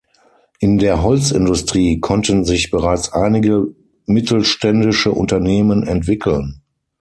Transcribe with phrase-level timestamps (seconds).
[0.59, 3.67] In der Holzindustrie konnten sich bereits einige
[4.07, 6.63] mittelständische Unternehmen entwickeln.